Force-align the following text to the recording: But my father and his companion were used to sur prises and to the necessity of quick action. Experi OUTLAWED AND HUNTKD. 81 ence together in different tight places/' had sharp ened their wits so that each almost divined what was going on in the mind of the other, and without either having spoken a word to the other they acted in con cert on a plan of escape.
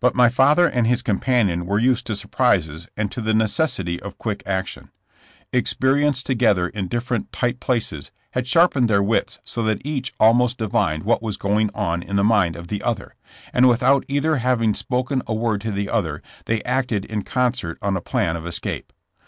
But 0.00 0.16
my 0.16 0.28
father 0.28 0.66
and 0.66 0.88
his 0.88 1.02
companion 1.02 1.64
were 1.64 1.78
used 1.78 2.04
to 2.08 2.16
sur 2.16 2.26
prises 2.26 2.88
and 2.96 3.12
to 3.12 3.20
the 3.20 3.32
necessity 3.32 4.02
of 4.02 4.18
quick 4.18 4.42
action. 4.44 4.90
Experi 5.52 5.54
OUTLAWED 5.54 5.54
AND 5.54 5.60
HUNTKD. 5.60 5.96
81 5.98 6.06
ence 6.08 6.22
together 6.24 6.68
in 6.70 6.88
different 6.88 7.32
tight 7.32 7.60
places/' 7.60 8.10
had 8.32 8.48
sharp 8.48 8.74
ened 8.74 8.88
their 8.88 9.04
wits 9.04 9.38
so 9.44 9.62
that 9.62 9.80
each 9.84 10.12
almost 10.18 10.58
divined 10.58 11.04
what 11.04 11.22
was 11.22 11.36
going 11.36 11.70
on 11.76 12.02
in 12.02 12.16
the 12.16 12.24
mind 12.24 12.56
of 12.56 12.66
the 12.66 12.82
other, 12.82 13.14
and 13.52 13.68
without 13.68 14.02
either 14.08 14.38
having 14.38 14.74
spoken 14.74 15.22
a 15.28 15.34
word 15.34 15.60
to 15.60 15.70
the 15.70 15.88
other 15.88 16.22
they 16.46 16.60
acted 16.64 17.04
in 17.04 17.22
con 17.22 17.52
cert 17.52 17.76
on 17.80 17.96
a 17.96 18.00
plan 18.00 18.34
of 18.34 18.44
escape. 18.44 18.92